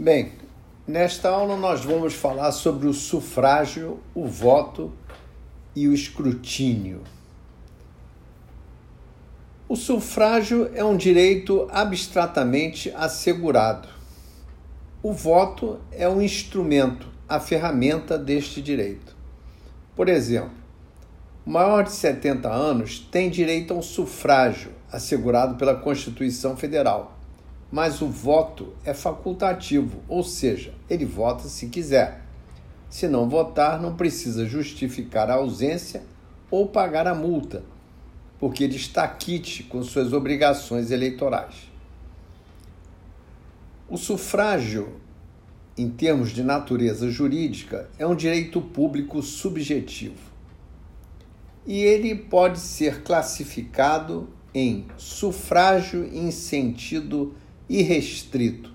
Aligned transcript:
Bem, 0.00 0.30
nesta 0.86 1.28
aula 1.28 1.56
nós 1.56 1.84
vamos 1.84 2.14
falar 2.14 2.52
sobre 2.52 2.86
o 2.86 2.94
sufrágio, 2.94 3.98
o 4.14 4.28
voto 4.28 4.92
e 5.74 5.88
o 5.88 5.92
escrutínio. 5.92 7.02
O 9.68 9.74
sufrágio 9.74 10.70
é 10.72 10.84
um 10.84 10.96
direito 10.96 11.68
abstratamente 11.72 12.92
assegurado. 12.94 13.88
O 15.02 15.12
voto 15.12 15.80
é 15.90 16.08
um 16.08 16.22
instrumento, 16.22 17.08
a 17.28 17.40
ferramenta 17.40 18.16
deste 18.16 18.62
direito. 18.62 19.16
Por 19.96 20.08
exemplo, 20.08 20.52
o 21.44 21.50
maior 21.50 21.82
de 21.82 21.90
70 21.90 22.48
anos 22.48 23.00
tem 23.00 23.28
direito 23.28 23.74
ao 23.74 23.82
sufrágio, 23.82 24.70
assegurado 24.92 25.56
pela 25.56 25.74
Constituição 25.74 26.56
Federal. 26.56 27.17
Mas 27.70 28.00
o 28.00 28.06
voto 28.06 28.72
é 28.84 28.94
facultativo, 28.94 30.00
ou 30.08 30.24
seja, 30.24 30.72
ele 30.88 31.04
vota 31.04 31.48
se 31.48 31.68
quiser. 31.68 32.22
Se 32.88 33.06
não 33.06 33.28
votar, 33.28 33.80
não 33.80 33.94
precisa 33.94 34.46
justificar 34.46 35.30
a 35.30 35.34
ausência 35.34 36.02
ou 36.50 36.66
pagar 36.66 37.06
a 37.06 37.14
multa, 37.14 37.62
porque 38.38 38.64
ele 38.64 38.76
está 38.76 39.06
quite 39.06 39.64
com 39.64 39.82
suas 39.82 40.14
obrigações 40.14 40.90
eleitorais. 40.90 41.68
O 43.88 43.96
sufrágio, 43.96 45.00
em 45.76 45.90
termos 45.90 46.30
de 46.30 46.42
natureza 46.42 47.10
jurídica, 47.10 47.88
é 47.98 48.06
um 48.06 48.14
direito 48.14 48.60
público 48.60 49.22
subjetivo. 49.22 50.28
E 51.66 51.80
ele 51.80 52.14
pode 52.14 52.58
ser 52.58 53.02
classificado 53.02 54.28
em 54.54 54.86
sufrágio 54.96 56.08
em 56.12 56.30
sentido 56.30 57.34
irrestrito, 57.68 58.72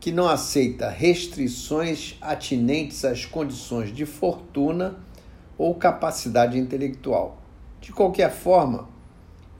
que 0.00 0.10
não 0.10 0.28
aceita 0.28 0.90
restrições 0.90 2.16
atinentes 2.20 3.04
às 3.04 3.24
condições 3.24 3.94
de 3.94 4.04
fortuna 4.04 4.96
ou 5.56 5.74
capacidade 5.74 6.58
intelectual. 6.58 7.40
De 7.80 7.92
qualquer 7.92 8.32
forma, 8.32 8.88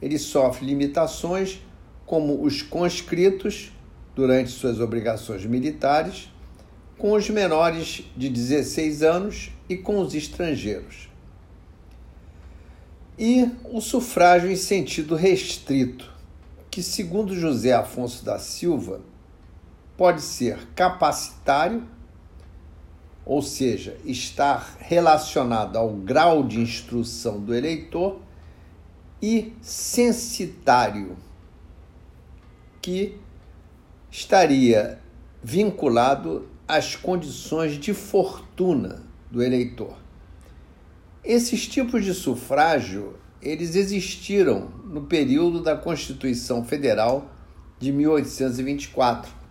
ele 0.00 0.18
sofre 0.18 0.66
limitações 0.66 1.60
como 2.04 2.42
os 2.42 2.60
conscritos 2.60 3.72
durante 4.14 4.50
suas 4.50 4.80
obrigações 4.80 5.46
militares, 5.46 6.28
com 6.98 7.12
os 7.12 7.30
menores 7.30 8.04
de 8.16 8.28
16 8.28 9.02
anos 9.02 9.50
e 9.68 9.76
com 9.76 10.00
os 10.00 10.14
estrangeiros. 10.14 11.08
E 13.18 13.48
o 13.64 13.80
sufrágio 13.80 14.50
em 14.50 14.56
sentido 14.56 15.14
restrito, 15.14 16.11
que, 16.72 16.82
segundo 16.82 17.38
José 17.38 17.74
Afonso 17.74 18.24
da 18.24 18.38
Silva, 18.38 19.02
pode 19.94 20.22
ser 20.22 20.68
capacitário, 20.74 21.86
ou 23.26 23.42
seja, 23.42 23.98
estar 24.06 24.78
relacionado 24.80 25.76
ao 25.76 25.90
grau 25.90 26.42
de 26.42 26.58
instrução 26.58 27.38
do 27.38 27.54
eleitor, 27.54 28.18
e 29.20 29.52
censitário, 29.60 31.18
que 32.80 33.18
estaria 34.10 34.98
vinculado 35.44 36.48
às 36.66 36.96
condições 36.96 37.78
de 37.78 37.92
fortuna 37.92 39.02
do 39.30 39.42
eleitor. 39.42 39.98
Esses 41.22 41.68
tipos 41.68 42.02
de 42.02 42.14
sufrágio, 42.14 43.18
eles 43.42 43.74
existiram 43.74 44.68
no 44.84 45.02
período 45.02 45.60
da 45.60 45.76
Constituição 45.76 46.64
Federal 46.64 47.26
de 47.78 47.90
1824. 47.90 49.42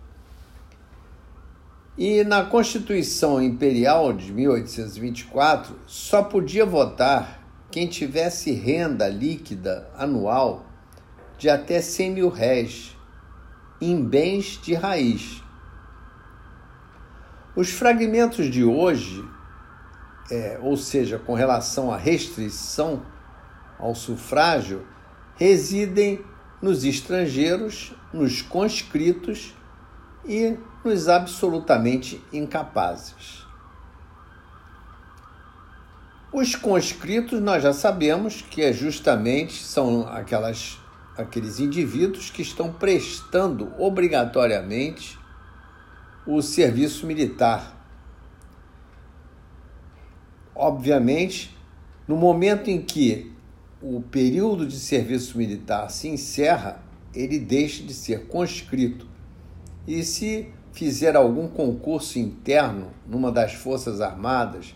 E 1.98 2.24
na 2.24 2.42
Constituição 2.42 3.40
Imperial 3.42 4.14
de 4.14 4.32
1824, 4.32 5.78
só 5.86 6.22
podia 6.22 6.64
votar 6.64 7.42
quem 7.70 7.86
tivesse 7.86 8.52
renda 8.52 9.08
líquida 9.08 9.90
anual 9.94 10.64
de 11.36 11.50
até 11.50 11.82
100 11.82 12.10
mil 12.12 12.28
réis 12.30 12.96
em 13.78 14.02
bens 14.02 14.58
de 14.62 14.72
raiz. 14.74 15.42
Os 17.54 17.68
fragmentos 17.68 18.50
de 18.50 18.64
hoje, 18.64 19.22
é, 20.30 20.58
ou 20.62 20.78
seja, 20.78 21.18
com 21.18 21.34
relação 21.34 21.92
à 21.92 21.98
restrição 21.98 23.02
ao 23.82 23.96
sufrágio, 23.96 24.86
residem 25.34 26.24
nos 26.62 26.84
estrangeiros, 26.84 27.92
nos 28.12 28.40
conscritos 28.40 29.52
e 30.24 30.56
nos 30.84 31.08
absolutamente 31.08 32.22
incapazes. 32.32 33.44
Os 36.32 36.54
conscritos 36.54 37.40
nós 37.40 37.62
já 37.62 37.72
sabemos 37.72 38.40
que 38.40 38.62
é 38.62 38.72
justamente 38.72 39.62
são 39.62 40.06
aquelas 40.08 40.78
aqueles 41.18 41.60
indivíduos 41.60 42.30
que 42.30 42.40
estão 42.40 42.72
prestando 42.72 43.70
obrigatoriamente 43.78 45.18
o 46.26 46.40
serviço 46.40 47.06
militar. 47.06 47.76
Obviamente, 50.54 51.54
no 52.08 52.16
momento 52.16 52.70
em 52.70 52.80
que 52.80 53.32
o 53.82 54.00
período 54.00 54.66
de 54.66 54.78
serviço 54.78 55.36
militar 55.36 55.90
se 55.90 56.08
encerra, 56.08 56.80
ele 57.12 57.38
deixa 57.38 57.82
de 57.82 57.92
ser 57.92 58.26
conscrito. 58.26 59.06
E 59.86 60.04
se 60.04 60.48
fizer 60.72 61.16
algum 61.16 61.48
concurso 61.48 62.18
interno 62.18 62.90
numa 63.06 63.32
das 63.32 63.54
Forças 63.54 64.00
Armadas, 64.00 64.74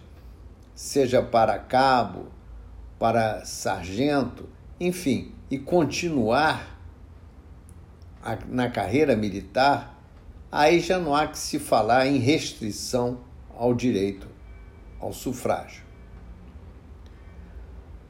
seja 0.74 1.22
para 1.22 1.58
cabo, 1.58 2.26
para 2.98 3.44
sargento, 3.44 4.48
enfim, 4.80 5.32
e 5.50 5.58
continuar 5.58 6.76
na 8.48 8.68
carreira 8.68 9.14
militar, 9.14 10.02
aí 10.50 10.80
já 10.80 10.98
não 10.98 11.14
há 11.14 11.28
que 11.28 11.38
se 11.38 11.60
falar 11.60 12.06
em 12.06 12.18
restrição 12.18 13.20
ao 13.56 13.72
direito 13.72 14.26
ao 14.98 15.12
sufrágio. 15.12 15.85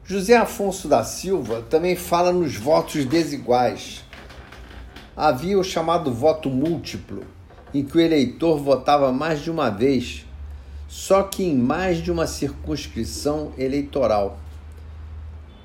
José 0.09 0.37
Afonso 0.37 0.87
da 0.87 1.03
Silva 1.03 1.61
também 1.69 1.93
fala 1.93 2.31
nos 2.31 2.55
votos 2.55 3.03
desiguais. 3.03 4.05
Havia 5.13 5.59
o 5.59 5.63
chamado 5.65 6.13
voto 6.13 6.49
múltiplo, 6.49 7.25
em 7.73 7.83
que 7.83 7.97
o 7.97 7.99
eleitor 7.99 8.57
votava 8.57 9.11
mais 9.11 9.41
de 9.41 9.51
uma 9.51 9.69
vez 9.69 10.25
só 10.87 11.23
que 11.23 11.43
em 11.43 11.57
mais 11.57 11.97
de 11.97 12.09
uma 12.09 12.25
circunscrição 12.25 13.51
eleitoral. 13.57 14.39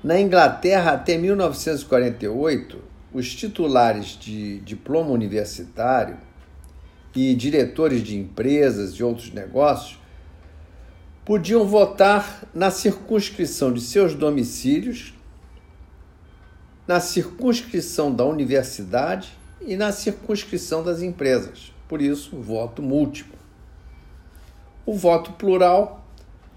Na 0.03 0.21
Inglaterra, 0.21 0.91
até 0.91 1.17
1948, 1.17 2.79
os 3.15 3.33
titulares 3.33 4.19
de 4.19 4.59
diploma 4.63 5.11
universitário 5.11 6.17
e 7.15 7.33
diretores 7.37 8.03
de 8.03 8.19
empresas 8.19 8.95
e 8.95 9.05
outros 9.05 9.33
negócios 9.33 10.02
podiam 11.25 11.65
votar 11.67 12.45
na 12.53 12.71
circunscrição 12.71 13.73
de 13.73 13.81
seus 13.81 14.15
domicílios, 14.15 15.15
na 16.87 16.99
circunscrição 16.99 18.13
da 18.13 18.25
universidade 18.25 19.33
e 19.61 19.77
na 19.77 19.93
circunscrição 19.93 20.83
das 20.83 21.01
empresas. 21.01 21.73
Por 21.89 22.03
isso, 22.03 22.37
voto 22.41 22.83
múltiplo. 22.83 23.39
O 24.85 24.95
voto 24.95 25.33
plural, 25.33 26.05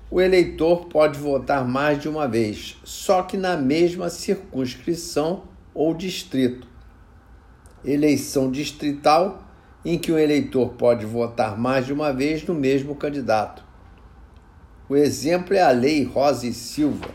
o 0.10 0.20
eleitor 0.20 0.86
pode 0.86 1.20
votar 1.20 1.68
mais 1.68 2.02
de 2.02 2.10
uma 2.10 2.28
vez, 2.28 2.78
só 2.84 3.22
que 3.22 3.38
na 3.38 3.56
mesma 3.56 4.10
circunscrição 4.10 5.44
ou 5.76 5.94
distrito. 5.94 6.68
Eleição 7.84 8.50
distrital, 8.50 9.44
em 9.84 10.00
que 10.00 10.12
o 10.12 10.18
eleitor 10.18 10.70
pode 10.70 11.06
votar 11.06 11.56
mais 11.56 11.86
de 11.86 11.94
uma 11.94 12.12
vez 12.12 12.44
no 12.44 12.56
mesmo 12.56 12.96
candidato. 12.96 13.64
O 14.88 14.96
exemplo 14.96 15.56
é 15.56 15.62
a 15.62 15.72
Lei 15.72 16.04
Rosa 16.04 16.46
e 16.46 16.54
Silva, 16.54 17.10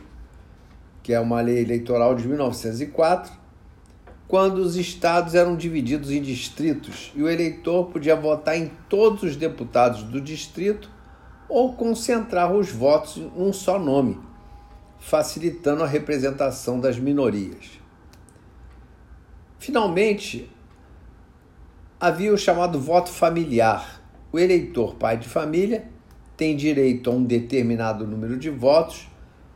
que 1.05 1.13
é 1.13 1.21
uma 1.21 1.41
lei 1.41 1.61
eleitoral 1.61 2.17
de 2.17 2.27
1904, 2.27 3.33
quando 4.27 4.59
os 4.59 4.75
estados 4.75 5.37
eram 5.37 5.57
divididos 5.57 6.11
em 6.11 6.21
distritos 6.21 7.13
e 7.15 7.23
o 7.23 7.29
eleitor 7.29 7.87
podia 7.87 8.17
votar 8.17 8.57
em 8.57 8.73
todos 8.89 9.23
os 9.23 9.37
deputados 9.37 10.03
do 10.03 10.21
distrito 10.21 10.91
ou 11.49 11.73
concentrar 11.75 12.53
os 12.53 12.71
votos 12.71 13.19
em 13.19 13.31
um 13.37 13.53
só 13.53 13.79
nome, 13.79 14.19
facilitando 14.99 15.85
a 15.85 15.87
representação 15.87 16.81
das 16.81 16.99
minorias. 16.99 17.81
Finalmente, 19.61 20.51
havia 22.01 22.33
o 22.33 22.39
chamado 22.39 22.81
voto 22.81 23.11
familiar. 23.11 24.01
O 24.33 24.39
eleitor 24.39 24.95
pai 24.95 25.17
de 25.17 25.29
família 25.29 25.89
tem 26.41 26.57
direito 26.57 27.11
a 27.11 27.13
um 27.13 27.23
determinado 27.23 28.07
número 28.07 28.39
de 28.39 28.49
votos 28.49 29.07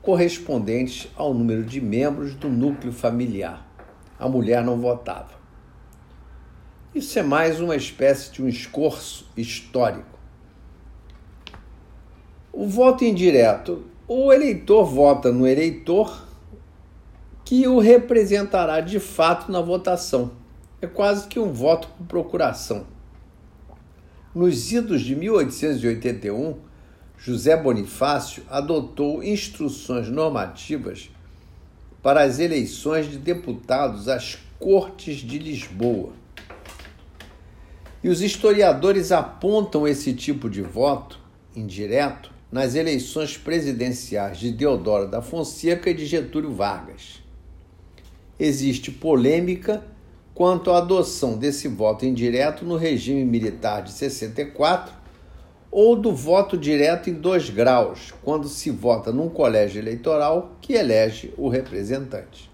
correspondentes 0.03 1.09
ao 1.17 1.33
número 1.33 1.65
de 1.65 1.81
membros 1.81 2.35
do 2.35 2.51
núcleo 2.51 2.93
familiar. 2.93 3.67
A 4.19 4.29
mulher 4.29 4.63
não 4.63 4.79
votava. 4.79 5.31
Isso 6.95 7.19
é 7.19 7.23
mais 7.23 7.59
uma 7.59 7.75
espécie 7.75 8.31
de 8.33 8.43
um 8.43 8.49
escorço 8.49 9.27
histórico. 9.35 10.19
O 12.53 12.69
voto 12.69 13.03
indireto. 13.03 13.87
O 14.07 14.31
eleitor 14.31 14.85
vota 14.85 15.33
no 15.33 15.47
eleitor 15.47 16.29
que 17.47 17.67
o 17.67 17.79
representará 17.79 18.83
de 18.83 19.01
fato 19.01 19.51
na 19.51 19.63
votação. 19.63 20.33
É 20.83 20.87
quase 20.87 21.29
que 21.29 21.41
um 21.41 21.51
voto 21.51 21.89
por 21.97 22.07
procuração. 22.07 22.85
Nos 24.35 24.71
idos 24.71 25.01
de 25.01 25.17
1881, 25.17 26.74
José 27.19 27.57
Bonifácio 27.57 28.43
adotou 28.51 29.23
instruções 29.23 30.09
normativas 30.09 31.11
para 32.03 32.23
as 32.23 32.39
eleições 32.39 33.11
de 33.11 33.17
deputados 33.17 34.09
às 34.09 34.39
Cortes 34.59 35.17
de 35.17 35.39
Lisboa. 35.39 36.13
E 38.03 38.09
os 38.11 38.21
historiadores 38.21 39.11
apontam 39.11 39.89
esse 39.89 40.13
tipo 40.13 40.51
de 40.51 40.61
voto 40.61 41.19
indireto 41.57 42.31
nas 42.53 42.75
eleições 42.75 43.39
presidenciais 43.39 44.39
de 44.39 44.53
Deodoro 44.53 45.09
da 45.09 45.23
Fonseca 45.23 45.89
e 45.91 45.95
de 45.95 46.05
Getúlio 46.05 46.53
Vargas. 46.53 47.23
Existe 48.39 48.91
polêmica 48.91 49.83
quanto 50.35 50.71
à 50.71 50.79
adoção 50.79 51.39
desse 51.39 51.69
voto 51.69 52.05
indireto 52.05 52.65
no 52.65 52.77
regime 52.77 53.25
militar 53.25 53.83
de 53.83 53.93
64 53.93 55.04
ou 55.77 55.97
do 55.97 56.15
voto 56.15 56.57
direto 56.57 57.11
em 57.11 57.15
dois 57.15 57.51
graus, 57.51 58.15
quando 58.23 58.47
se 58.47 58.71
vota 58.71 59.11
num 59.11 59.29
colégio 59.29 59.81
eleitoral 59.81 60.53
que 60.61 60.75
elege 60.75 61.35
o 61.37 61.49
representante. 61.49 62.49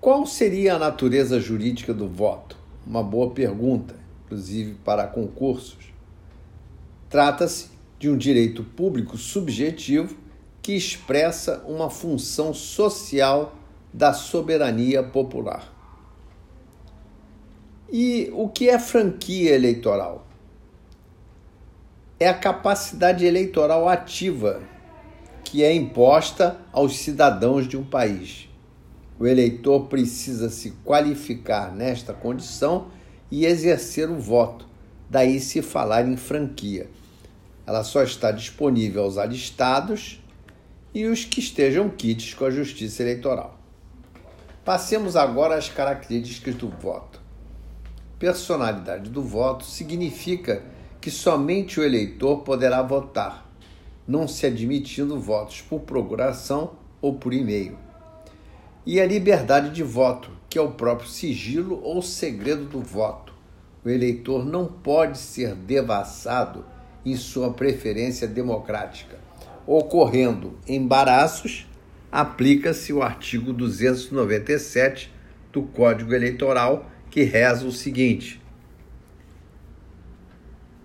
Qual 0.00 0.26
seria 0.26 0.74
a 0.74 0.78
natureza 0.80 1.38
jurídica 1.38 1.94
do 1.94 2.08
voto? 2.08 2.56
Uma 2.84 3.04
boa 3.04 3.30
pergunta, 3.30 3.94
inclusive 4.24 4.74
para 4.84 5.06
concursos. 5.06 5.94
Trata-se 7.08 7.68
de 7.96 8.10
um 8.10 8.16
direito 8.16 8.64
público 8.64 9.16
subjetivo 9.16 10.16
que 10.60 10.72
expressa 10.72 11.62
uma 11.68 11.88
função 11.88 12.52
social 12.52 13.54
da 13.94 14.12
soberania 14.12 15.04
popular. 15.04 15.72
E 17.92 18.28
o 18.34 18.48
que 18.48 18.68
é 18.68 18.76
franquia 18.76 19.54
eleitoral? 19.54 20.26
É 22.22 22.28
a 22.28 22.34
capacidade 22.34 23.24
eleitoral 23.24 23.88
ativa 23.88 24.62
que 25.42 25.64
é 25.64 25.74
imposta 25.74 26.58
aos 26.70 26.98
cidadãos 26.98 27.66
de 27.66 27.78
um 27.78 27.84
país. 27.84 28.46
O 29.18 29.26
eleitor 29.26 29.86
precisa 29.86 30.50
se 30.50 30.72
qualificar 30.84 31.74
nesta 31.74 32.12
condição 32.12 32.88
e 33.30 33.46
exercer 33.46 34.10
o 34.10 34.18
voto, 34.18 34.68
daí 35.08 35.40
se 35.40 35.62
falar 35.62 36.06
em 36.06 36.16
franquia. 36.16 36.90
Ela 37.66 37.82
só 37.82 38.02
está 38.02 38.30
disponível 38.30 39.02
aos 39.02 39.16
alistados 39.16 40.22
e 40.94 41.06
os 41.06 41.24
que 41.24 41.40
estejam 41.40 41.88
quites 41.88 42.34
com 42.34 42.44
a 42.44 42.50
Justiça 42.50 43.02
Eleitoral. 43.02 43.58
Passemos 44.62 45.16
agora 45.16 45.56
às 45.56 45.70
características 45.70 46.54
do 46.54 46.68
voto. 46.68 47.18
Personalidade 48.18 49.08
do 49.08 49.22
voto 49.22 49.64
significa 49.64 50.62
que 51.00 51.10
somente 51.10 51.80
o 51.80 51.82
eleitor 51.82 52.40
poderá 52.40 52.82
votar, 52.82 53.50
não 54.06 54.28
se 54.28 54.46
admitindo 54.46 55.18
votos 55.18 55.60
por 55.62 55.80
procuração 55.80 56.72
ou 57.00 57.14
por 57.14 57.32
e-mail. 57.32 57.78
E 58.84 59.00
a 59.00 59.06
liberdade 59.06 59.70
de 59.70 59.82
voto, 59.82 60.30
que 60.48 60.58
é 60.58 60.62
o 60.62 60.72
próprio 60.72 61.08
sigilo 61.08 61.80
ou 61.82 62.02
segredo 62.02 62.64
do 62.64 62.80
voto. 62.80 63.32
O 63.84 63.88
eleitor 63.88 64.44
não 64.44 64.66
pode 64.66 65.16
ser 65.16 65.54
devassado 65.54 66.64
em 67.04 67.16
sua 67.16 67.52
preferência 67.52 68.26
democrática. 68.26 69.18
Ocorrendo 69.66 70.58
embaraços, 70.66 71.66
aplica-se 72.10 72.92
o 72.92 73.02
artigo 73.02 73.52
297 73.52 75.12
do 75.52 75.62
Código 75.62 76.12
Eleitoral, 76.12 76.90
que 77.10 77.22
reza 77.22 77.66
o 77.66 77.72
seguinte: 77.72 78.39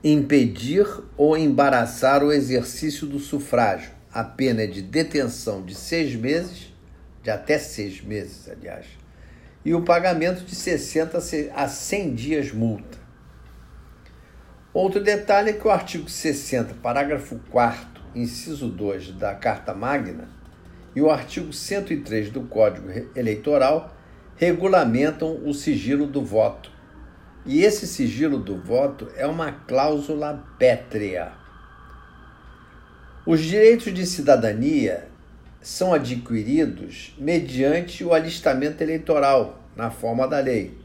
impedir 0.07 0.85
ou 1.17 1.35
embaraçar 1.35 2.23
o 2.23 2.31
exercício 2.31 3.07
do 3.07 3.17
sufrágio. 3.17 3.89
A 4.13 4.23
pena 4.23 4.61
é 4.61 4.67
de 4.67 4.83
detenção 4.83 5.65
de 5.65 5.73
seis 5.73 6.15
meses, 6.15 6.71
de 7.23 7.31
até 7.31 7.57
seis 7.57 8.03
meses, 8.03 8.47
aliás, 8.47 8.85
e 9.65 9.73
o 9.73 9.81
pagamento 9.81 10.45
de 10.45 10.53
60 10.53 11.17
a 11.55 11.67
100 11.67 12.13
dias 12.13 12.51
multa. 12.51 12.99
Outro 14.71 15.03
detalhe 15.03 15.49
é 15.49 15.53
que 15.53 15.67
o 15.67 15.71
artigo 15.71 16.07
60, 16.07 16.75
parágrafo 16.75 17.39
4, 17.49 18.03
inciso 18.13 18.67
2 18.67 19.13
da 19.13 19.33
Carta 19.33 19.73
Magna 19.73 20.29
e 20.95 21.01
o 21.01 21.09
artigo 21.09 21.51
103 21.51 22.29
do 22.29 22.41
Código 22.41 22.87
Eleitoral 23.15 23.97
regulamentam 24.35 25.41
o 25.43 25.51
sigilo 25.51 26.05
do 26.05 26.23
voto 26.23 26.74
e 27.45 27.63
esse 27.63 27.85
sigilo 27.85 28.39
do 28.39 28.57
voto 28.57 29.07
é 29.15 29.27
uma 29.27 29.51
cláusula 29.51 30.43
pétrea. 30.57 31.31
Os 33.25 33.41
direitos 33.41 33.93
de 33.93 34.05
cidadania 34.05 35.07
são 35.61 35.93
adquiridos 35.93 37.15
mediante 37.17 38.03
o 38.03 38.13
alistamento 38.13 38.83
eleitoral, 38.83 39.63
na 39.75 39.91
forma 39.91 40.27
da 40.27 40.39
lei. 40.39 40.77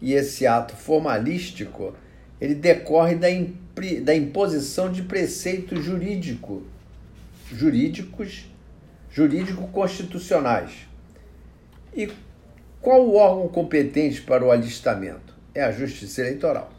E 0.00 0.12
esse 0.12 0.46
ato 0.46 0.74
formalístico, 0.74 1.94
ele 2.40 2.54
decorre 2.54 3.14
da, 3.14 3.28
da 4.02 4.14
imposição 4.14 4.90
de 4.90 5.02
preceitos 5.02 5.84
jurídico, 5.84 6.62
jurídicos, 7.52 8.46
jurídico-constitucionais. 9.10 10.86
E 11.94 12.08
qual 12.80 13.06
o 13.06 13.16
órgão 13.16 13.48
competente 13.48 14.22
para 14.22 14.44
o 14.44 14.50
alistamento? 14.50 15.25
É 15.56 15.62
a 15.62 15.72
Justiça 15.72 16.20
Eleitoral. 16.20 16.70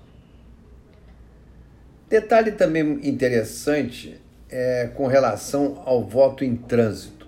Detalhe 2.08 2.52
também 2.52 3.00
interessante 3.04 4.22
é 4.48 4.92
com 4.94 5.08
relação 5.08 5.82
ao 5.84 6.06
voto 6.06 6.46
em 6.46 6.56
trânsito. 6.56 7.28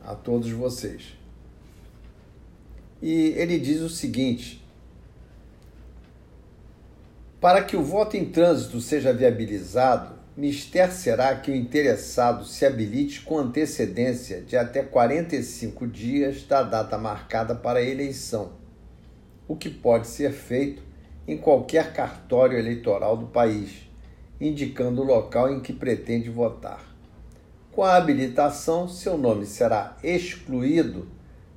a 0.04 0.16
todos 0.16 0.50
vocês. 0.50 1.16
E 3.00 3.36
ele 3.38 3.60
diz 3.60 3.80
o 3.82 3.92
seguinte: 3.92 4.66
Para 7.40 7.64
que 7.64 7.78
o 7.78 7.84
voto 7.84 8.18
em 8.18 8.26
trânsito 8.26 8.82
seja 8.82 9.14
viabilizado, 9.14 10.16
mister 10.36 10.92
será 10.92 11.36
que 11.36 11.52
o 11.52 11.56
interessado 11.56 12.44
se 12.44 12.66
habilite 12.66 13.22
com 13.22 13.38
antecedência 13.38 14.42
de 14.42 14.58
até 14.58 14.82
45 14.82 15.86
dias 15.86 16.42
da 16.42 16.64
data 16.64 16.98
marcada 16.98 17.54
para 17.54 17.78
a 17.78 17.84
eleição, 17.84 18.54
o 19.48 19.56
que 19.56 19.70
pode 19.70 20.08
ser 20.08 20.32
feito 20.32 20.93
em 21.27 21.38
qualquer 21.38 21.94
cartório 21.94 22.58
eleitoral 22.58 23.15
do 23.15 23.27
país, 23.27 23.89
indicando 24.39 25.01
o 25.01 25.06
local 25.06 25.51
em 25.51 25.60
que 25.60 25.72
pretende 25.72 26.30
votar. 26.30 26.84
Com 27.72 27.84
a 27.84 27.96
habilitação, 27.96 28.88
seu 28.88 29.18
nome 29.18 29.46
será 29.46 29.98
excluído 30.03 31.08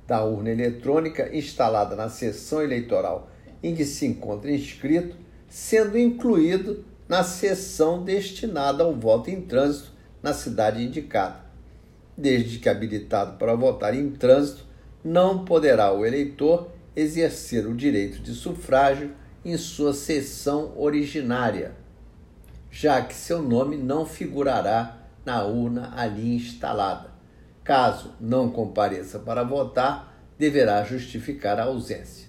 da 0.07 0.23
urna 0.23 0.49
eletrônica 0.49 1.35
instalada 1.35 1.95
na 1.95 2.09
sessão 2.09 2.61
eleitoral 2.61 3.29
em 3.61 3.75
que 3.75 3.85
se 3.85 4.05
encontra 4.05 4.51
inscrito, 4.51 5.17
sendo 5.49 5.97
incluído 5.97 6.85
na 7.07 7.23
sessão 7.23 8.03
destinada 8.03 8.83
ao 8.83 8.93
voto 8.95 9.29
em 9.29 9.41
trânsito 9.41 9.91
na 10.21 10.33
cidade 10.33 10.83
indicada. 10.83 11.45
Desde 12.17 12.59
que 12.59 12.69
habilitado 12.69 13.37
para 13.37 13.55
votar 13.55 13.93
em 13.93 14.09
trânsito, 14.11 14.65
não 15.03 15.45
poderá 15.45 15.93
o 15.93 16.05
eleitor 16.05 16.69
exercer 16.95 17.67
o 17.67 17.75
direito 17.75 18.19
de 18.21 18.33
sufrágio 18.33 19.11
em 19.47 19.57
sua 19.57 19.93
sessão 19.93 20.73
originária, 20.77 21.71
já 22.69 23.01
que 23.01 23.15
seu 23.15 23.41
nome 23.41 23.77
não 23.77 24.05
figurará 24.05 24.97
na 25.25 25.43
urna 25.45 25.93
ali 25.95 26.35
instalada. 26.35 27.11
Caso 27.63 28.13
não 28.19 28.49
compareça 28.49 29.19
para 29.19 29.45
votar, 29.45 30.21
deverá 30.37 30.83
justificar 30.83 31.59
a 31.59 31.63
ausência. 31.63 32.27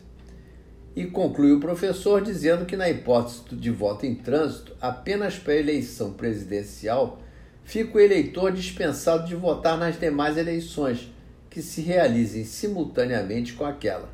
E 0.95 1.07
conclui 1.07 1.53
o 1.53 1.61
professor 1.61 2.23
dizendo 2.23 2.65
que, 2.65 2.77
na 2.77 2.89
hipótese 2.89 3.43
de 3.53 3.71
voto 3.71 4.07
em 4.07 4.15
trânsito, 4.15 4.77
apenas 4.81 5.37
para 5.37 5.55
a 5.55 5.59
eleição 5.59 6.13
presidencial, 6.13 7.21
fica 7.65 7.99
o 7.99 8.01
eleitor 8.01 8.53
dispensado 8.53 9.27
de 9.27 9.35
votar 9.35 9.77
nas 9.77 9.99
demais 9.99 10.37
eleições, 10.37 11.13
que 11.51 11.63
se 11.63 11.81
realizem 11.81 12.45
simultaneamente 12.45 13.55
com 13.55 13.65
aquela. 13.65 14.09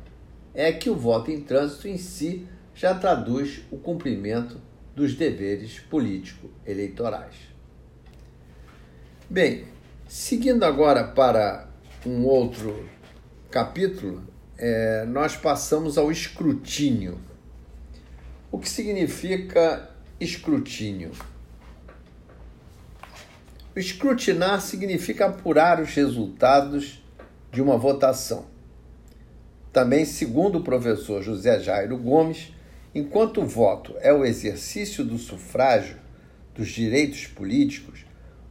É 0.55 0.71
que 0.71 0.89
o 0.89 0.95
voto 0.95 1.29
em 1.29 1.41
trânsito 1.41 1.87
em 1.87 1.97
si 1.97 2.47
já 2.75 2.93
traduz 2.93 3.61
o 3.71 3.77
cumprimento 3.77 4.59
dos 4.93 5.15
deveres 5.15 5.79
político-eleitorais. 5.79 7.35
Bem, 9.29 9.65
seguindo 10.07 10.63
agora 10.63 11.05
para 11.05 11.69
um 12.05 12.25
outro 12.25 12.87
capítulo, 13.49 14.21
é, 14.57 15.05
nós 15.05 15.35
passamos 15.37 15.97
ao 15.97 16.11
escrutínio. 16.11 17.17
O 18.51 18.59
que 18.59 18.69
significa 18.69 19.89
escrutínio? 20.19 21.11
Escrutinar 23.75 24.61
significa 24.61 25.25
apurar 25.25 25.81
os 25.81 25.93
resultados 25.93 27.03
de 27.51 27.61
uma 27.61 27.77
votação. 27.77 28.45
Também, 29.73 30.05
segundo 30.05 30.59
o 30.59 30.63
professor 30.63 31.21
José 31.21 31.59
Jairo 31.59 31.97
Gomes, 31.97 32.54
enquanto 32.95 33.41
o 33.41 33.45
voto 33.45 33.93
é 33.99 34.11
o 34.11 34.25
exercício 34.25 35.03
do 35.03 35.19
sufrágio 35.19 35.97
dos 36.55 36.69
direitos 36.69 37.27
políticos, 37.27 38.05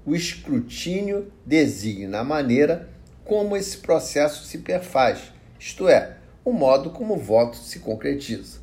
o 0.07 0.15
escrutínio 0.15 1.33
designa 1.45 2.21
a 2.21 2.25
maneira 2.25 2.89
como 3.25 3.57
esse 3.57 3.79
processo 3.79 4.45
se 4.45 4.59
perfaz 4.59 5.35
isto 5.65 5.89
é, 5.89 6.19
o 6.45 6.53
modo 6.53 6.91
como 6.91 7.15
o 7.15 7.19
voto 7.19 7.57
se 7.57 7.79
concretiza. 7.79 8.59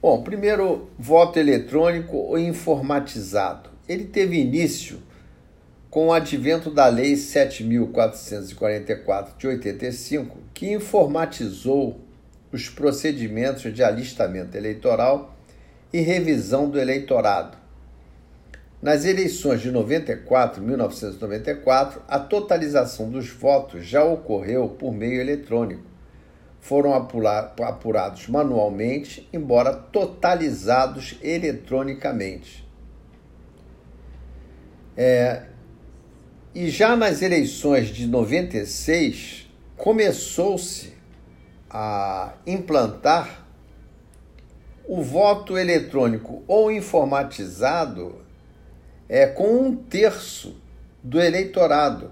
Bom, 0.00 0.24
primeiro, 0.24 0.90
voto 0.98 1.38
eletrônico 1.38 2.16
ou 2.16 2.36
informatizado. 2.36 3.70
Ele 3.88 4.06
teve 4.06 4.36
início 4.36 4.98
com 5.88 6.08
o 6.08 6.12
advento 6.12 6.72
da 6.72 6.88
Lei 6.88 7.12
7.444 7.12 9.36
de 9.38 9.46
85, 9.46 10.38
que 10.52 10.72
informatizou 10.72 12.00
os 12.52 12.68
procedimentos 12.68 13.72
de 13.72 13.82
alistamento 13.82 14.56
eleitoral 14.56 15.34
e 15.92 16.00
revisão 16.00 16.68
do 16.68 16.78
eleitorado, 16.78 17.56
nas 18.82 19.04
eleições 19.04 19.60
de 19.60 19.70
94, 19.70 20.60
1994, 20.60 22.02
a 22.08 22.18
totalização 22.18 23.08
dos 23.08 23.28
votos 23.28 23.86
já 23.86 24.02
ocorreu 24.02 24.70
por 24.70 24.92
meio 24.92 25.20
eletrônico. 25.20 25.84
Foram 26.60 26.92
apurados 26.92 28.26
manualmente, 28.26 29.28
embora 29.32 29.72
totalizados 29.72 31.16
eletronicamente. 31.22 32.68
É, 34.96 35.44
e 36.52 36.68
já 36.68 36.96
nas 36.96 37.22
eleições 37.22 37.86
de 37.88 38.08
96, 38.08 39.48
começou-se 39.76 40.92
a 41.72 42.34
implantar 42.46 43.46
o 44.84 45.02
voto 45.02 45.56
eletrônico 45.56 46.42
ou 46.46 46.70
informatizado 46.70 48.16
é, 49.08 49.26
com 49.26 49.56
um 49.56 49.74
terço 49.74 50.60
do 51.02 51.20
eleitorado, 51.20 52.10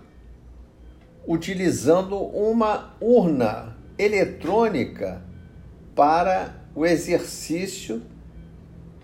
utilizando 1.26 2.16
uma 2.16 2.94
urna 3.00 3.76
eletrônica 3.98 5.22
para 5.94 6.54
o 6.74 6.86
exercício 6.86 8.02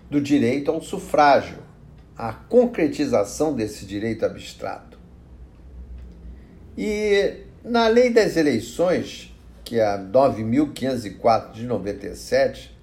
do 0.09 0.19
direito 0.19 0.71
ao 0.71 0.81
sufrágio, 0.81 1.59
a 2.17 2.33
concretização 2.33 3.53
desse 3.53 3.85
direito 3.85 4.25
abstrato. 4.25 4.97
E 6.75 7.41
na 7.63 7.87
Lei 7.87 8.09
das 8.09 8.37
Eleições, 8.37 9.35
que 9.67 9.79
é 9.79 9.85
a 9.85 9.99
9.504 9.99 11.51
de 11.51 11.65
97, 11.65 12.77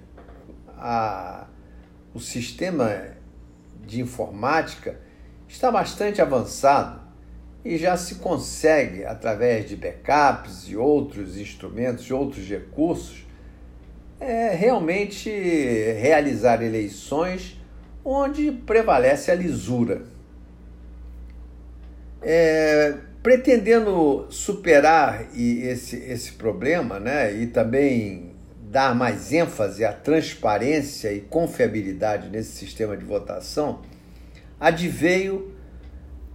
a, 0.79 1.47
o 2.15 2.21
sistema 2.21 3.09
de 3.87 4.01
informática 4.01 5.01
está 5.47 5.71
bastante 5.71 6.21
avançado 6.21 7.01
e 7.65 7.77
já 7.77 7.97
se 7.97 8.17
consegue, 8.17 9.05
através 9.05 9.69
de 9.69 9.77
backups 9.77 10.69
e 10.69 10.77
outros 10.77 11.37
instrumentos, 11.37 12.11
outros 12.11 12.49
recursos, 12.49 13.22
é, 14.23 14.55
realmente 14.55 15.29
realizar 16.00 16.62
eleições 16.62 17.61
onde 18.05 18.52
prevalece 18.52 19.31
a 19.31 19.35
lisura. 19.35 20.02
É, 22.23 22.95
pretendendo 23.23 24.26
superar 24.31 25.26
esse, 25.37 25.97
esse 25.97 26.33
problema 26.33 27.00
né, 27.00 27.35
e 27.35 27.47
também 27.49 28.33
dar 28.71 28.95
mais 28.95 29.33
ênfase 29.33 29.85
à 29.85 29.93
transparência 29.93 31.12
e 31.12 31.21
confiabilidade 31.21 32.29
nesse 32.31 32.52
sistema 32.52 32.97
de 32.97 33.05
votação, 33.05 33.83
adveio 34.59 35.52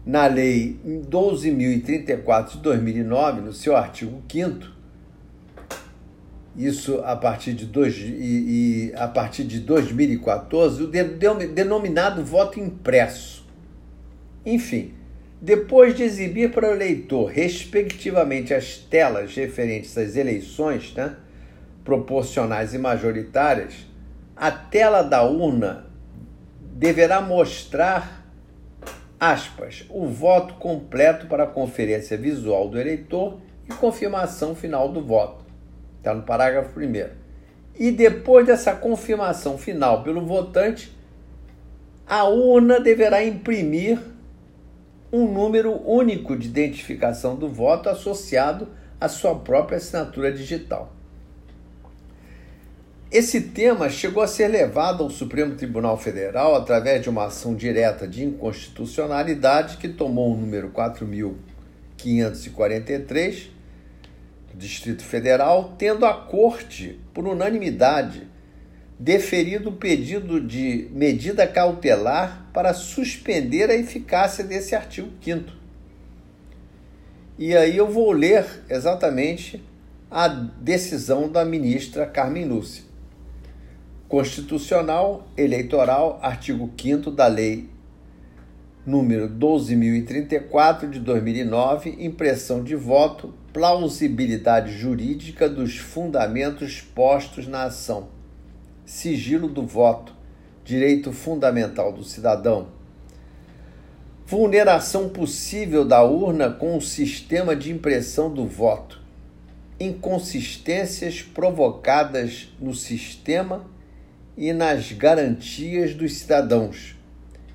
na 0.05 0.27
Lei 0.27 0.79
12.034 0.85 2.51
de 2.51 2.57
2009, 2.59 3.41
no 3.41 3.53
seu 3.53 3.75
artigo 3.75 4.21
5 4.31 4.76
isso 6.57 6.99
a 7.05 7.15
partir 7.15 7.53
de, 7.53 7.65
dois, 7.65 7.95
e, 7.97 8.89
e, 8.89 8.93
a 8.95 9.07
partir 9.07 9.43
de 9.43 9.59
2014, 9.59 10.83
o 10.83 10.87
denominado 10.87 12.23
voto 12.25 12.59
impresso. 12.59 13.45
Enfim, 14.43 14.93
depois 15.39 15.95
de 15.95 16.01
exibir 16.01 16.51
para 16.51 16.67
o 16.67 16.73
eleitor, 16.73 17.25
respectivamente, 17.25 18.55
as 18.55 18.77
telas 18.77 19.35
referentes 19.35 19.95
às 19.95 20.15
eleições 20.15 20.95
né, 20.95 21.15
proporcionais 21.85 22.73
e 22.73 22.79
majoritárias, 22.79 23.73
a 24.35 24.49
tela 24.49 25.03
da 25.03 25.23
urna 25.23 25.85
deverá 26.59 27.21
mostrar, 27.21 28.25
aspas, 29.19 29.85
o 29.89 30.07
voto 30.07 30.55
completo 30.55 31.27
para 31.27 31.43
a 31.43 31.47
conferência 31.47 32.17
visual 32.17 32.67
do 32.67 32.79
eleitor 32.79 33.39
e 33.69 33.73
confirmação 33.73 34.55
final 34.55 34.89
do 34.89 35.03
voto. 35.03 35.46
Está 36.07 36.15
no 36.15 36.23
parágrafo 36.23 36.69
primeiro. 36.69 37.11
E 37.77 37.91
depois 37.91 38.47
dessa 38.47 38.73
confirmação 38.73 39.57
final 39.57 40.03
pelo 40.03 40.25
votante, 40.25 40.95
a 42.07 42.23
urna 42.23 42.79
deverá 42.79 43.25
imprimir 43.25 43.99
um 45.11 45.29
número 45.29 45.73
único 45.85 46.37
de 46.37 46.47
identificação 46.47 47.35
do 47.35 47.49
voto 47.49 47.89
associado 47.89 48.69
à 49.01 49.09
sua 49.09 49.35
própria 49.35 49.79
assinatura 49.79 50.31
digital. 50.31 50.93
Esse 53.11 53.41
tema 53.41 53.89
chegou 53.89 54.23
a 54.23 54.27
ser 54.27 54.47
levado 54.47 55.03
ao 55.03 55.09
Supremo 55.09 55.55
Tribunal 55.55 55.97
Federal 55.97 56.55
através 56.55 57.01
de 57.01 57.09
uma 57.09 57.25
ação 57.25 57.53
direta 57.53 58.07
de 58.07 58.23
inconstitucionalidade 58.23 59.75
que 59.75 59.89
tomou 59.89 60.33
o 60.33 60.37
número 60.37 60.69
4543 60.69 63.43
do 63.43 63.56
Distrito 64.57 65.03
Federal, 65.03 65.75
tendo 65.77 66.05
a 66.05 66.13
Corte, 66.13 66.99
por 67.13 67.27
unanimidade, 67.27 68.27
deferido 68.99 69.69
o 69.69 69.73
pedido 69.73 70.41
de 70.41 70.89
medida 70.91 71.45
cautelar 71.45 72.49
para 72.51 72.73
suspender 72.73 73.69
a 73.69 73.75
eficácia 73.75 74.43
desse 74.43 74.75
artigo 74.75 75.09
5 75.21 75.51
E 77.37 77.55
aí 77.55 77.77
eu 77.77 77.87
vou 77.87 78.11
ler 78.11 78.45
exatamente 78.67 79.63
a 80.09 80.27
decisão 80.27 81.29
da 81.29 81.45
ministra 81.45 82.07
Carmen 82.07 82.45
Lúcia. 82.45 82.83
Constitucional 84.07 85.27
Eleitoral, 85.37 86.17
artigo 86.23 86.71
5 86.75 87.11
da 87.11 87.27
Lei 87.27 87.69
número 88.87 89.27
12.034 89.27 90.89
de 90.89 90.99
2009, 91.01 91.97
impressão 91.99 92.63
de 92.63 92.73
voto, 92.73 93.33
plausibilidade 93.57 94.71
jurídica 94.71 95.49
dos 95.49 95.79
fundamentos 95.79 96.79
postos 96.79 97.47
na 97.47 97.63
ação 97.63 98.07
sigilo 98.85 99.47
do 99.47 99.63
voto, 99.63 100.13
direito 100.63 101.11
fundamental 101.11 101.91
do 101.91 102.03
cidadão. 102.03 102.67
Vulneração 104.27 105.09
possível 105.09 105.83
da 105.83 106.03
urna 106.03 106.51
com 106.51 106.77
o 106.77 106.81
sistema 106.81 107.55
de 107.55 107.71
impressão 107.71 108.31
do 108.31 108.45
voto. 108.45 109.01
Inconsistências 109.79 111.23
provocadas 111.23 112.53
no 112.59 112.75
sistema 112.75 113.65
e 114.37 114.53
nas 114.53 114.91
garantias 114.91 115.95
dos 115.95 116.13
cidadãos. 116.13 116.95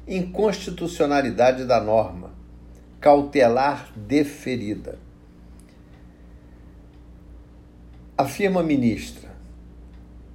Inconstitucionalidade 0.09 1.65
da 1.65 1.81
norma. 1.81 2.33
Cautelar 3.01 3.93
deferida. 3.95 4.99
Afirma 8.23 8.61
a 8.61 8.63
ministra 8.63 9.29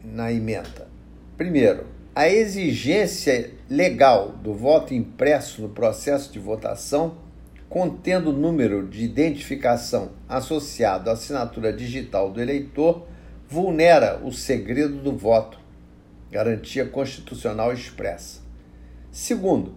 na 0.04 0.30
emenda 0.30 0.89
Primeiro, 1.38 1.86
a 2.13 2.28
exigência 2.28 3.52
legal 3.69 4.34
do 4.43 4.54
voto 4.54 4.93
impresso 4.93 5.62
no 5.62 5.69
processo 5.69 6.34
de 6.34 6.38
votação, 6.38 7.15
contendo 7.69 8.32
o 8.32 8.34
número 8.34 8.86
de 8.86 9.06
identificação 9.06 10.12
associado 10.28 11.10
à 11.10 11.13
assinatura 11.13 11.71
digital 11.71 12.30
do 12.30 12.41
eleitor, 12.41 13.08
vulnera 13.47 14.19
o 14.21 14.34
segredo 14.34 14.97
do 14.97 15.15
voto, 15.15 15.58
garantia 16.30 16.86
constitucional 16.86 17.71
expressa. 17.71 18.41
Segundo, 19.13 19.76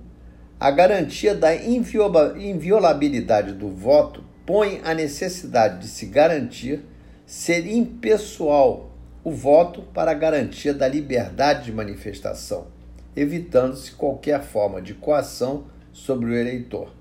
a 0.58 0.72
garantia 0.72 1.32
da 1.32 1.54
inviolabilidade 1.54 3.52
do 3.52 3.68
voto 3.68 4.24
põe 4.44 4.80
a 4.82 4.94
necessidade 4.94 5.82
de 5.82 5.86
se 5.86 6.06
garantir 6.06 6.89
ser 7.30 7.64
impessoal 7.64 8.90
o 9.22 9.30
voto 9.30 9.82
para 9.94 10.12
garantia 10.12 10.74
da 10.74 10.88
liberdade 10.88 11.66
de 11.66 11.72
manifestação, 11.72 12.66
evitando-se 13.14 13.92
qualquer 13.92 14.42
forma 14.42 14.82
de 14.82 14.94
coação 14.94 15.66
sobre 15.92 16.26
o 16.26 16.34
eleitor. 16.34 16.92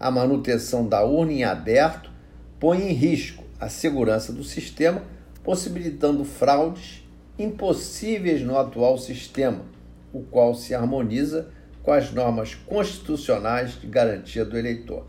A 0.00 0.10
manutenção 0.10 0.88
da 0.88 1.04
urna 1.04 1.32
em 1.32 1.44
aberto 1.44 2.10
põe 2.58 2.82
em 2.90 2.92
risco 2.92 3.44
a 3.60 3.68
segurança 3.68 4.32
do 4.32 4.42
sistema, 4.42 5.04
possibilitando 5.44 6.24
fraudes 6.24 7.08
impossíveis 7.38 8.42
no 8.42 8.58
atual 8.58 8.98
sistema, 8.98 9.64
o 10.12 10.24
qual 10.24 10.52
se 10.52 10.74
harmoniza 10.74 11.48
com 11.84 11.92
as 11.92 12.12
normas 12.12 12.56
constitucionais 12.56 13.80
de 13.80 13.86
garantia 13.86 14.44
do 14.44 14.58
eleitor. 14.58 15.06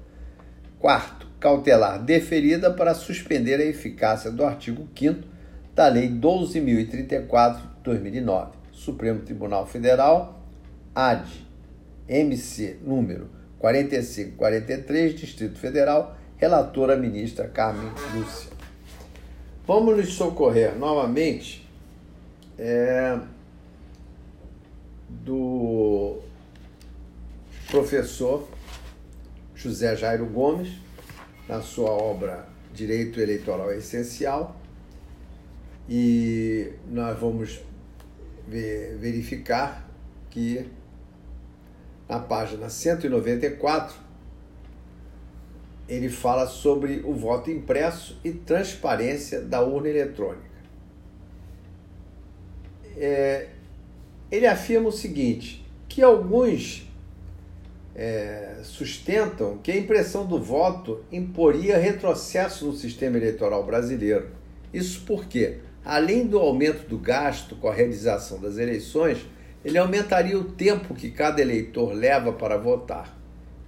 Quarto, 0.77 1.22
cautelar 1.43 2.01
deferida 2.01 2.71
para 2.71 2.93
suspender 2.93 3.59
a 3.59 3.65
eficácia 3.65 4.31
do 4.31 4.45
artigo 4.45 4.87
5 4.97 5.27
da 5.75 5.89
Lei 5.89 6.07
12.034 6.07 7.57
de 7.57 7.83
2009. 7.83 8.51
Supremo 8.71 9.19
Tribunal 9.19 9.67
Federal, 9.67 10.41
AD, 10.95 11.27
MC 12.07 12.77
número 12.81 13.29
4543, 13.59 15.15
Distrito 15.15 15.59
Federal, 15.59 16.17
relatora 16.37 16.95
ministra 16.95 17.49
Carmen 17.49 17.91
Lúcia. 18.15 18.49
Vamos 19.67 19.97
nos 19.97 20.13
socorrer 20.13 20.77
novamente 20.77 21.67
é, 22.57 23.19
do 25.09 26.19
professor 27.69 28.47
José 29.53 29.93
Jairo 29.97 30.25
Gomes, 30.27 30.69
na 31.47 31.61
sua 31.61 31.91
obra 31.91 32.47
Direito 32.73 33.19
Eleitoral 33.19 33.71
Essencial, 33.71 34.59
e 35.87 36.71
nós 36.87 37.19
vamos 37.19 37.61
ver, 38.47 38.97
verificar 38.97 39.89
que 40.29 40.65
na 42.07 42.19
página 42.19 42.69
194 42.69 43.95
ele 45.87 46.09
fala 46.09 46.47
sobre 46.47 47.01
o 47.03 47.13
voto 47.13 47.51
impresso 47.51 48.19
e 48.23 48.31
transparência 48.31 49.41
da 49.41 49.61
urna 49.61 49.89
eletrônica. 49.89 50.53
É, 52.95 53.49
ele 54.31 54.47
afirma 54.47 54.89
o 54.89 54.91
seguinte: 54.91 55.65
que 55.89 56.01
alguns 56.01 56.89
é, 57.95 58.55
sustentam 58.63 59.57
que 59.61 59.71
a 59.71 59.77
impressão 59.77 60.25
do 60.25 60.39
voto 60.39 61.03
imporia 61.11 61.77
retrocesso 61.77 62.65
no 62.65 62.73
sistema 62.73 63.17
eleitoral 63.17 63.63
brasileiro 63.63 64.27
Isso 64.73 65.03
porque, 65.05 65.57
além 65.85 66.25
do 66.25 66.39
aumento 66.39 66.87
do 66.87 66.97
gasto 66.97 67.55
com 67.55 67.67
a 67.67 67.73
realização 67.73 68.39
das 68.39 68.57
eleições, 68.57 69.25
ele 69.63 69.77
aumentaria 69.77 70.37
o 70.37 70.43
tempo 70.43 70.95
que 70.95 71.11
cada 71.11 71.41
eleitor 71.41 71.93
leva 71.93 72.33
para 72.33 72.57
votar. 72.57 73.17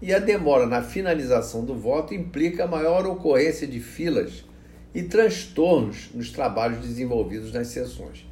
E 0.01 0.13
a 0.13 0.19
demora 0.19 0.65
na 0.65 0.81
finalização 0.81 1.63
do 1.63 1.75
voto 1.75 2.13
implica 2.13 2.67
maior 2.67 3.05
ocorrência 3.05 3.65
de 3.65 3.79
filas 3.79 4.43
e 4.93 5.03
transtornos 5.03 6.09
nos 6.13 6.31
trabalhos 6.31 6.79
desenvolvidos 6.79 7.53
nas 7.53 7.67
sessões. 7.67 8.25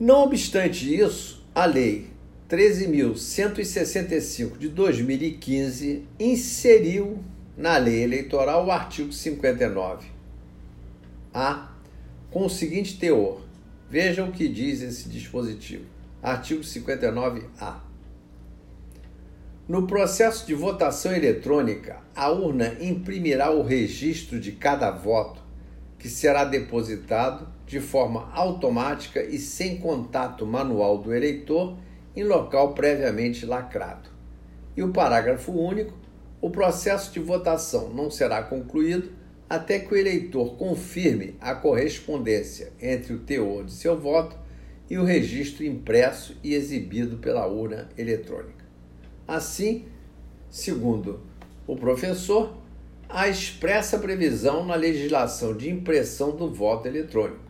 Não 0.00 0.24
obstante 0.24 0.92
isso, 0.92 1.46
a 1.54 1.64
Lei 1.64 2.11
13.165 2.52 4.58
de 4.58 4.68
2015 4.68 6.06
inseriu 6.20 7.18
na 7.56 7.78
lei 7.78 8.02
eleitoral 8.02 8.66
o 8.66 8.70
artigo 8.70 9.08
59A 9.08 10.02
com 12.30 12.44
o 12.44 12.50
seguinte 12.50 12.98
teor. 12.98 13.40
Vejam 13.88 14.28
o 14.28 14.32
que 14.32 14.46
diz 14.48 14.82
esse 14.82 15.08
dispositivo. 15.08 15.86
Artigo 16.22 16.60
59A. 16.60 17.76
No 19.66 19.86
processo 19.86 20.46
de 20.46 20.54
votação 20.54 21.14
eletrônica, 21.14 22.02
a 22.14 22.30
urna 22.30 22.76
imprimirá 22.82 23.50
o 23.50 23.62
registro 23.62 24.38
de 24.38 24.52
cada 24.52 24.90
voto, 24.90 25.40
que 25.98 26.06
será 26.06 26.44
depositado 26.44 27.48
de 27.66 27.80
forma 27.80 28.30
automática 28.34 29.22
e 29.22 29.38
sem 29.38 29.78
contato 29.78 30.44
manual 30.44 30.98
do 30.98 31.14
eleitor 31.14 31.78
em 32.14 32.24
local 32.24 32.74
previamente 32.74 33.46
lacrado. 33.46 34.10
E 34.76 34.82
o 34.82 34.92
parágrafo 34.92 35.52
único: 35.52 35.92
o 36.40 36.50
processo 36.50 37.12
de 37.12 37.20
votação 37.20 37.90
não 37.90 38.10
será 38.10 38.42
concluído 38.42 39.12
até 39.48 39.78
que 39.78 39.92
o 39.92 39.96
eleitor 39.96 40.56
confirme 40.56 41.36
a 41.40 41.54
correspondência 41.54 42.72
entre 42.80 43.12
o 43.12 43.18
teor 43.18 43.64
de 43.64 43.72
seu 43.72 43.98
voto 43.98 44.36
e 44.88 44.98
o 44.98 45.04
registro 45.04 45.64
impresso 45.64 46.36
e 46.42 46.54
exibido 46.54 47.18
pela 47.18 47.46
urna 47.46 47.88
eletrônica. 47.96 48.64
Assim, 49.28 49.86
segundo 50.50 51.20
o 51.66 51.76
professor, 51.76 52.56
há 53.08 53.28
expressa 53.28 53.98
previsão 53.98 54.64
na 54.64 54.74
legislação 54.74 55.54
de 55.56 55.70
impressão 55.70 56.34
do 56.34 56.50
voto 56.50 56.88
eletrônico. 56.88 57.40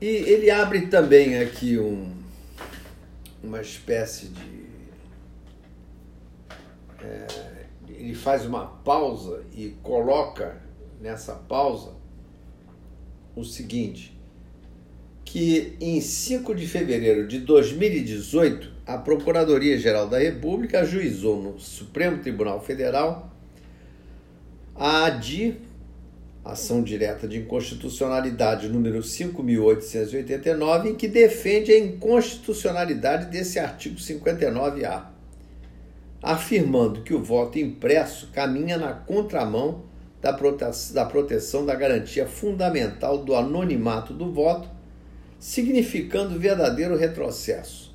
E 0.00 0.06
ele 0.06 0.50
abre 0.50 0.88
também 0.88 1.38
aqui 1.38 1.78
um, 1.78 2.21
uma 3.42 3.60
espécie 3.60 4.28
de. 4.28 4.62
É, 7.04 7.26
ele 7.88 8.14
faz 8.14 8.46
uma 8.46 8.66
pausa 8.66 9.44
e 9.52 9.76
coloca 9.82 10.60
nessa 11.00 11.34
pausa 11.34 11.92
o 13.34 13.44
seguinte: 13.44 14.16
que 15.24 15.76
em 15.80 16.00
5 16.00 16.54
de 16.54 16.66
fevereiro 16.66 17.26
de 17.26 17.38
2018, 17.40 18.72
a 18.86 18.98
Procuradoria-Geral 18.98 20.08
da 20.08 20.18
República 20.18 20.80
ajuizou 20.80 21.42
no 21.42 21.58
Supremo 21.58 22.18
Tribunal 22.18 22.60
Federal 22.60 23.32
a 24.74 25.04
ADI 25.04 25.60
ação 26.44 26.82
direta 26.82 27.28
de 27.28 27.38
inconstitucionalidade 27.38 28.68
número 28.68 28.98
5.889, 28.98 30.86
em 30.86 30.94
que 30.94 31.06
defende 31.06 31.72
a 31.72 31.78
inconstitucionalidade 31.78 33.26
desse 33.26 33.58
artigo 33.58 33.96
59A, 33.96 35.04
afirmando 36.20 37.02
que 37.02 37.14
o 37.14 37.22
voto 37.22 37.58
impresso 37.58 38.28
caminha 38.32 38.76
na 38.76 38.92
contramão 38.92 39.84
da 40.20 40.32
proteção 41.04 41.66
da 41.66 41.74
garantia 41.74 42.26
fundamental 42.26 43.18
do 43.18 43.34
anonimato 43.34 44.12
do 44.12 44.32
voto, 44.32 44.68
significando 45.38 46.38
verdadeiro 46.38 46.96
retrocesso. 46.96 47.92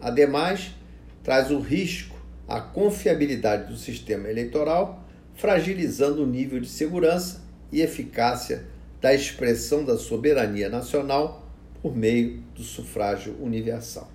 Ademais, 0.00 0.74
traz 1.22 1.50
o 1.50 1.58
risco 1.58 2.16
à 2.46 2.60
confiabilidade 2.60 3.70
do 3.70 3.76
sistema 3.76 4.28
eleitoral, 4.30 5.04
fragilizando 5.34 6.22
o 6.22 6.26
nível 6.26 6.58
de 6.58 6.68
segurança 6.68 7.47
e 7.70 7.80
eficácia 7.80 8.64
da 9.00 9.14
expressão 9.14 9.84
da 9.84 9.96
soberania 9.96 10.68
nacional 10.68 11.46
por 11.80 11.96
meio 11.96 12.42
do 12.54 12.62
sufrágio 12.62 13.36
universal. 13.40 14.10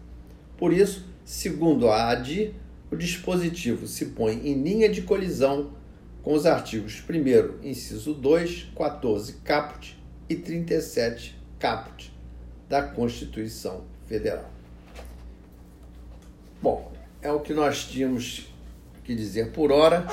Por 0.57 0.73
isso, 0.73 1.05
segundo 1.23 1.87
a 1.87 2.09
ADI, 2.09 2.53
o 2.91 2.95
dispositivo 2.95 3.87
se 3.87 4.07
põe 4.07 4.47
em 4.47 4.61
linha 4.61 4.89
de 4.89 5.01
colisão 5.01 5.71
com 6.21 6.33
os 6.33 6.45
artigos 6.45 7.03
1 7.09 7.67
inciso 7.67 8.13
2, 8.13 8.71
14 8.75 9.33
caput 9.43 9.97
e 10.29 10.35
37 10.35 11.37
caput 11.59 12.13
da 12.69 12.81
Constituição 12.83 13.83
Federal. 14.05 14.49
Bom, 16.61 16.91
é 17.21 17.31
o 17.31 17.39
que 17.39 17.53
nós 17.53 17.85
tínhamos 17.85 18.47
que 19.03 19.13
dizer 19.15 19.51
por 19.51 19.71
hora 19.71 20.05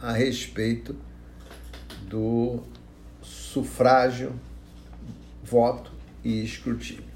a 0.00 0.12
respeito 0.12 0.96
do 2.08 2.60
sufrágio, 3.22 4.32
voto 5.42 5.90
e 6.24 6.42
escrutínio. 6.44 7.15